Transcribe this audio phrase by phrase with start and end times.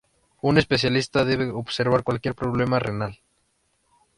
[0.49, 3.13] Un especialista debe observar cualquier problema renal.